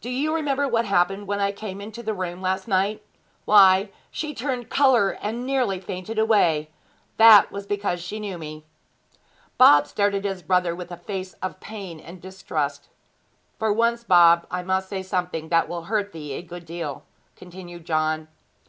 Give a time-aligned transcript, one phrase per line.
[0.00, 3.04] Do you remember what happened when I came into the room last night?
[3.44, 6.70] Why, she turned colour and nearly fainted away.
[7.18, 8.64] That was because she knew me.'
[9.56, 12.88] Bob stared at his brother with a face of pain and distrust.
[13.56, 17.04] 'For once, Bob, I must say something that will hurt thee a good deal,'
[17.36, 18.26] continued John.